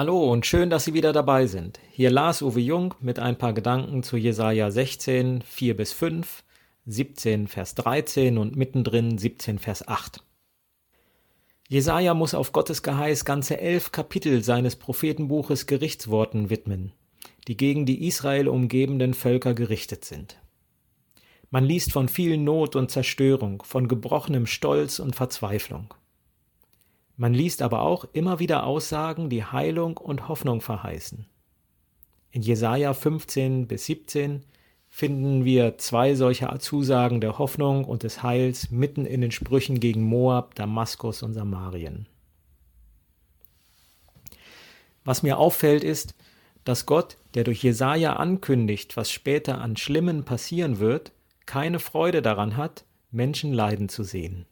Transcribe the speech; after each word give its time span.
Hallo 0.00 0.32
und 0.32 0.46
schön, 0.46 0.70
dass 0.70 0.86
Sie 0.86 0.94
wieder 0.94 1.12
dabei 1.12 1.46
sind. 1.46 1.78
Hier 1.90 2.10
Lars 2.10 2.40
Uwe 2.40 2.60
Jung 2.60 2.94
mit 3.02 3.18
ein 3.18 3.36
paar 3.36 3.52
Gedanken 3.52 4.02
zu 4.02 4.16
Jesaja 4.16 4.70
16, 4.70 5.42
4 5.42 5.76
bis 5.76 5.92
5, 5.92 6.42
17, 6.86 7.48
Vers 7.48 7.74
13 7.74 8.38
und 8.38 8.56
mittendrin 8.56 9.18
17, 9.18 9.58
Vers 9.58 9.86
8. 9.86 10.24
Jesaja 11.68 12.14
muss 12.14 12.32
auf 12.32 12.52
Gottes 12.52 12.82
Geheiß 12.82 13.26
ganze 13.26 13.60
elf 13.60 13.92
Kapitel 13.92 14.42
seines 14.42 14.76
Prophetenbuches 14.76 15.66
Gerichtsworten 15.66 16.48
widmen, 16.48 16.94
die 17.46 17.58
gegen 17.58 17.84
die 17.84 18.06
Israel 18.06 18.48
umgebenden 18.48 19.12
Völker 19.12 19.52
gerichtet 19.52 20.06
sind. 20.06 20.40
Man 21.50 21.66
liest 21.66 21.92
von 21.92 22.08
viel 22.08 22.38
Not 22.38 22.74
und 22.74 22.90
Zerstörung, 22.90 23.62
von 23.64 23.86
gebrochenem 23.86 24.46
Stolz 24.46 24.98
und 24.98 25.14
Verzweiflung. 25.14 25.92
Man 27.20 27.34
liest 27.34 27.60
aber 27.60 27.82
auch 27.82 28.06
immer 28.14 28.38
wieder 28.38 28.64
Aussagen, 28.64 29.28
die 29.28 29.44
Heilung 29.44 29.98
und 29.98 30.26
Hoffnung 30.28 30.62
verheißen. 30.62 31.26
In 32.30 32.40
Jesaja 32.40 32.94
15 32.94 33.66
bis 33.66 33.84
17 33.84 34.46
finden 34.88 35.44
wir 35.44 35.76
zwei 35.76 36.14
solcher 36.14 36.58
Zusagen 36.60 37.20
der 37.20 37.36
Hoffnung 37.36 37.84
und 37.84 38.04
des 38.04 38.22
Heils 38.22 38.70
mitten 38.70 39.04
in 39.04 39.20
den 39.20 39.32
Sprüchen 39.32 39.80
gegen 39.80 40.02
Moab, 40.02 40.54
Damaskus 40.54 41.22
und 41.22 41.34
Samarien. 41.34 42.06
Was 45.04 45.22
mir 45.22 45.36
auffällt 45.36 45.84
ist, 45.84 46.14
dass 46.64 46.86
Gott, 46.86 47.18
der 47.34 47.44
durch 47.44 47.62
Jesaja 47.62 48.14
ankündigt, 48.14 48.96
was 48.96 49.10
später 49.10 49.60
an 49.60 49.76
Schlimmen 49.76 50.24
passieren 50.24 50.78
wird, 50.78 51.12
keine 51.44 51.80
Freude 51.80 52.22
daran 52.22 52.56
hat, 52.56 52.86
Menschen 53.10 53.52
leiden 53.52 53.90
zu 53.90 54.04
sehen. 54.04 54.46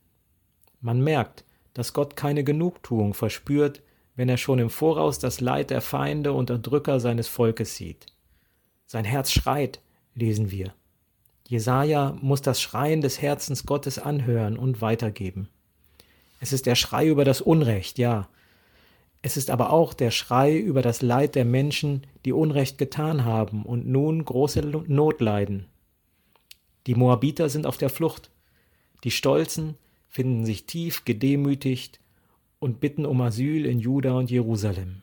Man 0.82 1.00
merkt, 1.00 1.46
dass 1.78 1.92
Gott 1.92 2.16
keine 2.16 2.42
Genugtuung 2.42 3.14
verspürt, 3.14 3.82
wenn 4.16 4.28
er 4.28 4.36
schon 4.36 4.58
im 4.58 4.68
Voraus 4.68 5.20
das 5.20 5.40
Leid 5.40 5.70
der 5.70 5.80
Feinde 5.80 6.32
und 6.32 6.50
Erdrücker 6.50 6.98
seines 6.98 7.28
Volkes 7.28 7.76
sieht. 7.76 8.06
Sein 8.88 9.04
Herz 9.04 9.30
schreit, 9.30 9.80
lesen 10.16 10.50
wir. 10.50 10.74
Jesaja 11.46 12.16
muss 12.20 12.42
das 12.42 12.60
Schreien 12.60 13.00
des 13.00 13.22
Herzens 13.22 13.64
Gottes 13.64 14.00
anhören 14.00 14.58
und 14.58 14.80
weitergeben. 14.80 15.48
Es 16.40 16.52
ist 16.52 16.66
der 16.66 16.74
Schrei 16.74 17.06
über 17.06 17.24
das 17.24 17.40
Unrecht, 17.40 17.96
ja. 17.98 18.28
Es 19.22 19.36
ist 19.36 19.48
aber 19.48 19.70
auch 19.70 19.94
der 19.94 20.10
Schrei 20.10 20.58
über 20.58 20.82
das 20.82 21.00
Leid 21.00 21.36
der 21.36 21.44
Menschen, 21.44 22.08
die 22.24 22.32
Unrecht 22.32 22.76
getan 22.76 23.24
haben 23.24 23.64
und 23.64 23.86
nun 23.86 24.24
große 24.24 24.62
Not 24.62 25.20
leiden. 25.20 25.66
Die 26.88 26.96
Moabiter 26.96 27.48
sind 27.48 27.66
auf 27.66 27.76
der 27.76 27.88
Flucht. 27.88 28.32
Die 29.04 29.12
Stolzen, 29.12 29.76
finden 30.08 30.44
sich 30.44 30.66
tief 30.66 31.04
gedemütigt 31.04 32.00
und 32.58 32.80
bitten 32.80 33.06
um 33.06 33.20
Asyl 33.20 33.66
in 33.66 33.78
Juda 33.78 34.14
und 34.14 34.30
Jerusalem. 34.30 35.02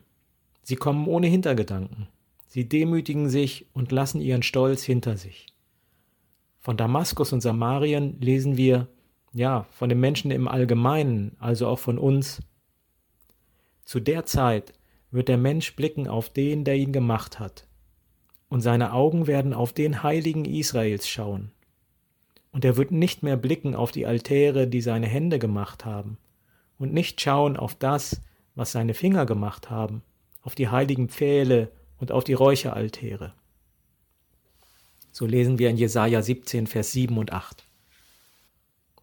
Sie 0.62 0.76
kommen 0.76 1.06
ohne 1.06 1.28
Hintergedanken. 1.28 2.08
Sie 2.48 2.68
demütigen 2.68 3.28
sich 3.28 3.66
und 3.72 3.92
lassen 3.92 4.20
ihren 4.20 4.42
Stolz 4.42 4.82
hinter 4.82 5.16
sich. 5.16 5.46
Von 6.60 6.76
Damaskus 6.76 7.32
und 7.32 7.40
Samarien 7.40 8.20
lesen 8.20 8.56
wir, 8.56 8.88
ja, 9.32 9.66
von 9.70 9.88
den 9.88 10.00
Menschen 10.00 10.30
im 10.30 10.48
Allgemeinen, 10.48 11.36
also 11.38 11.68
auch 11.68 11.78
von 11.78 11.98
uns. 11.98 12.42
Zu 13.84 14.00
der 14.00 14.26
Zeit 14.26 14.72
wird 15.10 15.28
der 15.28 15.36
Mensch 15.36 15.76
blicken 15.76 16.08
auf 16.08 16.30
den, 16.30 16.64
der 16.64 16.76
ihn 16.76 16.92
gemacht 16.92 17.38
hat, 17.38 17.68
und 18.48 18.60
seine 18.60 18.92
Augen 18.92 19.26
werden 19.26 19.54
auf 19.54 19.72
den 19.72 20.02
Heiligen 20.02 20.44
Israels 20.44 21.08
schauen. 21.08 21.52
Und 22.56 22.64
er 22.64 22.78
wird 22.78 22.90
nicht 22.90 23.22
mehr 23.22 23.36
blicken 23.36 23.74
auf 23.74 23.92
die 23.92 24.06
Altäre, 24.06 24.66
die 24.66 24.80
seine 24.80 25.06
Hände 25.06 25.38
gemacht 25.38 25.84
haben, 25.84 26.16
und 26.78 26.94
nicht 26.94 27.20
schauen 27.20 27.58
auf 27.58 27.74
das, 27.74 28.22
was 28.54 28.72
seine 28.72 28.94
Finger 28.94 29.26
gemacht 29.26 29.68
haben, 29.68 30.00
auf 30.40 30.54
die 30.54 30.68
heiligen 30.68 31.10
Pfähle 31.10 31.70
und 31.98 32.12
auf 32.12 32.24
die 32.24 32.32
Räucheraltäre. 32.32 33.34
So 35.12 35.26
lesen 35.26 35.58
wir 35.58 35.68
in 35.68 35.76
Jesaja 35.76 36.22
17, 36.22 36.66
Vers 36.66 36.92
7 36.92 37.18
und 37.18 37.30
8. 37.30 37.62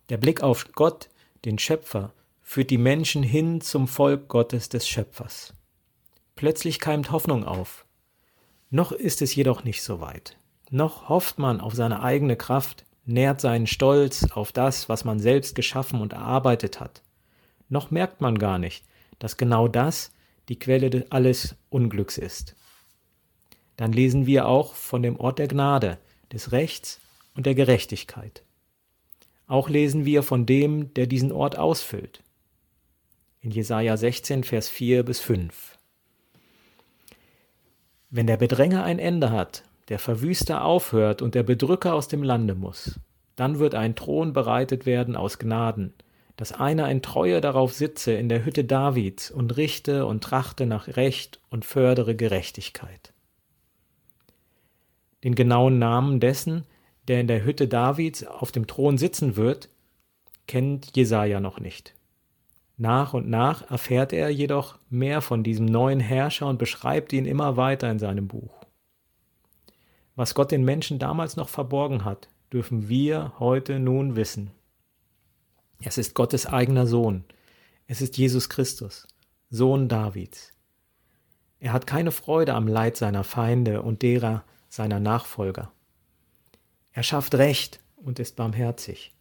Der 0.09 0.17
Blick 0.17 0.41
auf 0.41 0.72
Gott, 0.73 1.09
den 1.45 1.59
Schöpfer, 1.59 2.11
führt 2.41 2.72
die 2.72 2.79
Menschen 2.79 3.22
hin 3.22 3.61
zum 3.61 3.88
Volk 3.88 4.29
Gottes 4.29 4.69
des 4.69 4.88
Schöpfers. 4.88 5.53
Plötzlich 6.35 6.79
keimt 6.79 7.11
Hoffnung 7.11 7.44
auf. 7.44 7.85
Noch 8.72 8.91
ist 8.91 9.22
es 9.22 9.35
jedoch 9.35 9.63
nicht 9.63 9.83
so 9.83 10.01
weit. 10.01 10.39
Noch 10.72 11.07
hofft 11.07 11.38
man 11.38 11.61
auf 11.61 11.75
seine 11.75 12.01
eigene 12.01 12.35
Kraft, 12.35 12.83
nährt 13.06 13.41
seinen 13.41 13.68
Stolz 13.68 14.25
auf 14.31 14.52
das, 14.52 14.90
was 14.90 15.06
man 15.06 15.19
selbst 15.19 15.56
geschaffen 15.56 16.02
und 16.02 16.14
erarbeitet 16.14 16.80
hat. 16.80 17.02
Noch 17.69 17.91
merkt 17.91 18.22
man 18.22 18.38
gar 18.38 18.59
nicht, 18.59 18.86
dass 19.19 19.38
genau 19.38 19.68
das 19.68 20.12
die 20.50 20.59
Quelle 20.59 21.06
alles 21.09 21.56
Unglücks 21.69 22.18
ist. 22.18 22.56
Dann 23.78 23.91
lesen 23.91 24.25
wir 24.25 24.47
auch 24.47 24.75
von 24.75 25.02
dem 25.02 25.19
Ort 25.19 25.40
der 25.40 25.47
Gnade, 25.47 25.97
des 26.31 26.52
Rechts 26.52 27.00
und 27.36 27.46
der 27.46 27.56
Gerechtigkeit. 27.56 28.44
Auch 29.47 29.70
lesen 29.70 30.06
wir 30.06 30.24
von 30.24 30.46
dem, 30.46 30.94
der 30.94 31.08
diesen 31.08 31.31
Ort 31.31 31.58
ausfüllt. 31.58 32.24
In 33.41 33.52
Jesaja 33.52 33.97
16, 33.97 34.44
Vers 34.44 34.70
4 34.70 35.03
bis 35.03 35.20
5. 35.20 35.78
Wenn 38.09 38.28
der 38.28 38.38
Bedränger 38.38 38.84
ein 38.84 39.00
Ende 39.00 39.31
hat, 39.31 39.64
der 39.89 39.99
Verwüster 39.99 40.63
aufhört 40.63 41.21
und 41.21 41.35
der 41.35 41.44
Bedrücker 41.44 41.94
aus 41.94 42.07
dem 42.07 42.23
Lande 42.23 42.55
muss. 42.55 42.99
Dann 43.35 43.59
wird 43.59 43.75
ein 43.75 43.95
Thron 43.95 44.33
bereitet 44.33 44.85
werden 44.85 45.16
aus 45.16 45.39
Gnaden, 45.39 45.94
dass 46.35 46.51
einer 46.51 46.89
in 46.89 47.01
Treue 47.01 47.41
darauf 47.41 47.73
sitze 47.73 48.13
in 48.13 48.29
der 48.29 48.45
Hütte 48.45 48.63
Davids 48.63 49.29
und 49.29 49.57
richte 49.57 50.05
und 50.05 50.23
trachte 50.23 50.66
nach 50.66 50.88
Recht 50.88 51.39
und 51.49 51.66
fördere 51.66 52.16
Gerechtigkeit. 52.16 53.13
Den 55.23 55.35
genauen 55.35 55.79
Namen 55.79 56.19
dessen, 56.19 56.66
der 57.07 57.22
in 57.22 57.27
der 57.27 57.43
Hütte 57.43 57.67
Davids 57.67 58.25
auf 58.25 58.51
dem 58.51 58.67
Thron 58.67 58.97
sitzen 58.97 59.35
wird, 59.35 59.69
kennt 60.47 60.95
Jesaja 60.95 61.39
noch 61.39 61.59
nicht. 61.59 61.93
Nach 62.77 63.13
und 63.13 63.29
nach 63.29 63.69
erfährt 63.69 64.13
er 64.13 64.29
jedoch 64.29 64.79
mehr 64.89 65.22
von 65.22 65.43
diesem 65.43 65.66
neuen 65.66 65.99
Herrscher 65.99 66.47
und 66.47 66.57
beschreibt 66.57 67.13
ihn 67.13 67.25
immer 67.25 67.55
weiter 67.55 67.89
in 67.89 67.99
seinem 67.99 68.27
Buch. 68.27 68.62
Was 70.16 70.35
Gott 70.35 70.51
den 70.51 70.63
Menschen 70.63 71.00
damals 71.00 71.35
noch 71.35 71.50
verborgen 71.50 72.06
hat, 72.06 72.29
dürfen 72.51 72.88
wir 72.88 73.34
heute 73.40 73.79
nun 73.79 74.16
wissen. 74.16 74.51
Es 75.81 75.97
ist 75.97 76.13
Gottes 76.13 76.46
eigener 76.46 76.85
Sohn. 76.85 77.24
Es 77.88 78.01
ist 78.01 78.18
Jesus 78.18 78.47
Christus, 78.47 79.07
Sohn 79.50 79.90
Davids. 79.90 80.52
Er 81.59 81.73
hat 81.73 81.88
keine 81.88 82.12
Freude 82.12 82.53
am 82.53 82.68
Leid 82.68 82.96
seiner 82.96 83.23
Feinde 83.23 83.81
und 83.81 84.02
derer 84.02 84.44
seiner 84.69 85.00
Nachfolger. 85.00 85.72
Er 86.91 87.03
schafft 87.03 87.35
Recht 87.35 87.79
und 87.96 88.19
ist 88.19 88.35
barmherzig. 88.35 89.13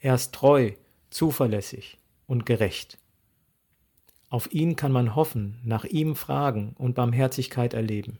Er 0.00 0.14
ist 0.14 0.34
treu, 0.34 0.72
zuverlässig 1.10 1.98
und 2.26 2.46
gerecht. 2.46 2.98
Auf 4.28 4.52
ihn 4.52 4.74
kann 4.74 4.90
man 4.92 5.14
hoffen, 5.14 5.60
nach 5.62 5.84
ihm 5.84 6.16
fragen 6.16 6.74
und 6.78 6.94
Barmherzigkeit 6.94 7.74
erleben. 7.74 8.18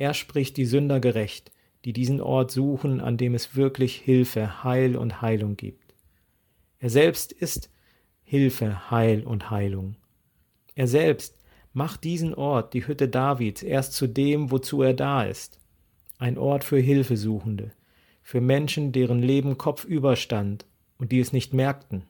Er 0.00 0.14
spricht 0.14 0.56
die 0.56 0.64
Sünder 0.64 0.98
gerecht, 0.98 1.52
die 1.84 1.92
diesen 1.92 2.22
Ort 2.22 2.50
suchen, 2.50 3.02
an 3.02 3.18
dem 3.18 3.34
es 3.34 3.54
wirklich 3.54 3.96
Hilfe, 3.96 4.64
Heil 4.64 4.96
und 4.96 5.20
Heilung 5.20 5.58
gibt. 5.58 5.94
Er 6.78 6.88
selbst 6.88 7.32
ist 7.32 7.68
Hilfe, 8.22 8.90
Heil 8.90 9.24
und 9.24 9.50
Heilung. 9.50 9.96
Er 10.74 10.86
selbst 10.86 11.36
macht 11.74 12.02
diesen 12.02 12.32
Ort, 12.32 12.72
die 12.72 12.86
Hütte 12.86 13.10
Davids, 13.10 13.62
erst 13.62 13.92
zu 13.92 14.06
dem, 14.06 14.50
wozu 14.50 14.80
er 14.80 14.94
da 14.94 15.24
ist. 15.24 15.60
Ein 16.16 16.38
Ort 16.38 16.64
für 16.64 16.78
Hilfesuchende, 16.78 17.72
für 18.22 18.40
Menschen, 18.40 18.92
deren 18.92 19.20
Leben 19.20 19.58
kopfüber 19.58 20.16
stand 20.16 20.64
und 20.96 21.12
die 21.12 21.20
es 21.20 21.34
nicht 21.34 21.52
merkten. 21.52 22.04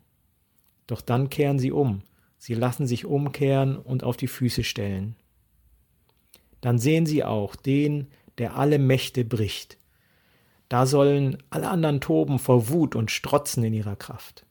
Doch 0.86 1.00
dann 1.00 1.28
kehren 1.28 1.58
sie 1.58 1.72
um, 1.72 2.02
sie 2.38 2.54
lassen 2.54 2.86
sich 2.86 3.04
umkehren 3.04 3.76
und 3.76 4.04
auf 4.04 4.16
die 4.16 4.28
Füße 4.28 4.62
stellen 4.62 5.16
dann 6.60 6.78
sehen 6.78 7.06
sie 7.06 7.24
auch 7.24 7.56
den, 7.56 8.08
der 8.38 8.56
alle 8.56 8.78
Mächte 8.78 9.24
bricht. 9.24 9.78
Da 10.68 10.86
sollen 10.86 11.38
alle 11.50 11.68
anderen 11.68 12.00
toben 12.00 12.38
vor 12.38 12.68
Wut 12.68 12.94
und 12.94 13.10
strotzen 13.10 13.64
in 13.64 13.74
ihrer 13.74 13.96
Kraft. 13.96 14.46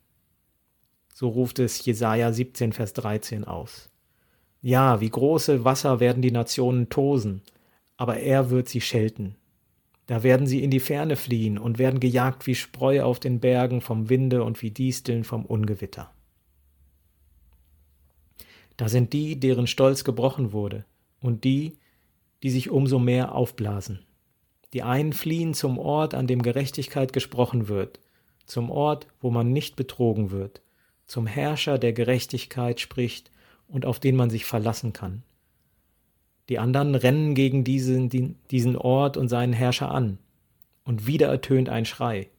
So 1.13 1.29
ruft 1.29 1.59
es 1.59 1.83
Jesaja 1.85 2.31
17, 2.31 2.73
Vers 2.73 2.93
13 2.93 3.45
aus. 3.45 3.89
Ja, 4.61 4.99
wie 4.99 5.09
große 5.09 5.63
Wasser 5.63 5.99
werden 5.99 6.21
die 6.21 6.31
Nationen 6.31 6.89
tosen, 6.89 7.41
aber 7.97 8.17
er 8.17 8.49
wird 8.49 8.67
sie 8.67 8.81
schelten. 8.81 9.35
Da 10.07 10.23
werden 10.23 10.47
sie 10.47 10.63
in 10.63 10.71
die 10.71 10.79
Ferne 10.79 11.15
fliehen 11.15 11.57
und 11.57 11.77
werden 11.77 11.99
gejagt 11.99 12.47
wie 12.47 12.55
Spreu 12.55 13.03
auf 13.03 13.19
den 13.19 13.39
Bergen 13.39 13.79
vom 13.79 14.09
Winde 14.09 14.43
und 14.43 14.61
wie 14.61 14.71
Disteln 14.71 15.23
vom 15.23 15.45
Ungewitter. 15.45 16.11
Da 18.75 18.89
sind 18.89 19.13
die, 19.13 19.39
deren 19.39 19.67
Stolz 19.67 20.03
gebrochen 20.03 20.51
wurde, 20.51 20.85
und 21.21 21.43
die, 21.43 21.78
die 22.43 22.49
sich 22.49 22.69
umso 22.69 22.99
mehr 22.99 23.35
aufblasen. 23.35 23.99
Die 24.73 24.83
einen 24.83 25.13
fliehen 25.13 25.53
zum 25.53 25.77
Ort, 25.77 26.13
an 26.13 26.27
dem 26.27 26.41
Gerechtigkeit 26.41 27.13
gesprochen 27.13 27.67
wird, 27.67 27.99
zum 28.45 28.69
Ort, 28.69 29.07
wo 29.19 29.31
man 29.31 29.51
nicht 29.51 29.75
betrogen 29.75 30.31
wird, 30.31 30.61
zum 31.05 31.25
Herrscher, 31.25 31.77
der 31.77 31.93
Gerechtigkeit 31.93 32.79
spricht 32.79 33.31
und 33.67 33.85
auf 33.85 33.99
den 33.99 34.15
man 34.15 34.29
sich 34.29 34.45
verlassen 34.45 34.93
kann. 34.93 35.23
Die 36.49 36.59
anderen 36.59 36.95
rennen 36.95 37.35
gegen 37.35 37.63
diesen, 37.63 38.09
diesen 38.49 38.75
Ort 38.75 39.17
und 39.17 39.29
seinen 39.29 39.53
Herrscher 39.53 39.91
an. 39.91 40.17
Und 40.83 41.05
wieder 41.05 41.27
ertönt 41.27 41.69
ein 41.69 41.85
Schrei. 41.85 42.29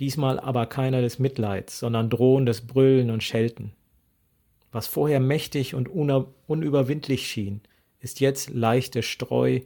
Diesmal 0.00 0.40
aber 0.40 0.66
keiner 0.66 1.00
des 1.00 1.20
Mitleids, 1.20 1.78
sondern 1.78 2.10
drohendes 2.10 2.66
Brüllen 2.66 3.10
und 3.10 3.22
Schelten. 3.22 3.72
Was 4.72 4.88
vorher 4.88 5.20
mächtig 5.20 5.74
und 5.74 5.88
unüberwindlich 5.88 7.28
schien, 7.28 7.60
ist 8.00 8.20
jetzt 8.20 8.50
leichte 8.50 9.02
Streu 9.02 9.60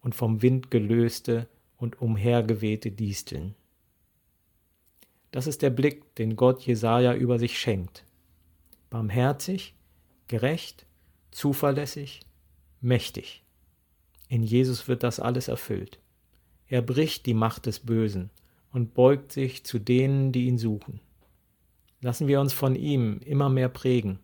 und 0.00 0.14
vom 0.14 0.42
Wind 0.42 0.70
gelöste 0.70 1.48
und 1.76 2.00
umhergewehte 2.00 2.90
Disteln. 2.90 3.54
Das 5.30 5.46
ist 5.46 5.62
der 5.62 5.70
Blick, 5.70 6.14
den 6.14 6.36
Gott 6.36 6.62
Jesaja 6.62 7.14
über 7.14 7.38
sich 7.38 7.58
schenkt. 7.58 8.04
Barmherzig, 8.90 9.74
gerecht, 10.28 10.86
zuverlässig, 11.30 12.20
mächtig. 12.80 13.42
In 14.28 14.42
Jesus 14.42 14.88
wird 14.88 15.02
das 15.02 15.20
alles 15.20 15.48
erfüllt. 15.48 15.98
Er 16.68 16.82
bricht 16.82 17.26
die 17.26 17.34
Macht 17.34 17.66
des 17.66 17.80
Bösen 17.80 18.30
und 18.72 18.94
beugt 18.94 19.32
sich 19.32 19.64
zu 19.64 19.78
denen, 19.78 20.32
die 20.32 20.46
ihn 20.46 20.58
suchen. 20.58 21.00
Lassen 22.00 22.28
wir 22.28 22.40
uns 22.40 22.52
von 22.52 22.74
ihm 22.76 23.20
immer 23.24 23.48
mehr 23.48 23.68
prägen. 23.68 24.18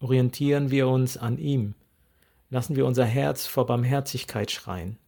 Orientieren 0.00 0.70
wir 0.70 0.88
uns 0.88 1.16
an 1.16 1.38
ihm. 1.38 1.74
Lassen 2.48 2.76
wir 2.76 2.86
unser 2.86 3.04
Herz 3.04 3.46
vor 3.46 3.66
Barmherzigkeit 3.66 4.50
schreien. 4.50 4.98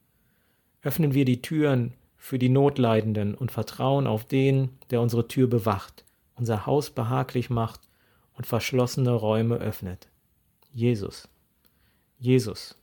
Öffnen 0.83 1.15
wir 1.15 1.25
die 1.25 1.43
Türen 1.43 1.95
für 2.17 2.39
die 2.39 2.49
Notleidenden 2.49 3.35
und 3.35 3.53
vertrauen 3.53 4.07
auf 4.07 4.25
den, 4.25 4.71
der 4.91 5.01
unsere 5.01 5.29
Tür 5.29 5.49
bewacht, 5.49 6.05
unser 6.35 6.67
Haus 6.67 6.91
behaglich 6.91 7.49
macht 7.49 7.81
und 8.35 8.47
verschlossene 8.47 9.13
Räume 9.13 9.57
öffnet. 9.57 10.09
Jesus, 10.73 11.29
Jesus, 12.19 12.77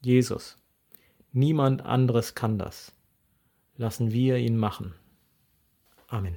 Jesus. 0.00 0.58
Niemand 1.32 1.82
anderes 1.82 2.34
kann 2.34 2.58
das. 2.58 2.92
Lassen 3.76 4.12
wir 4.12 4.36
ihn 4.36 4.58
machen. 4.58 4.94
Amen. 6.08 6.36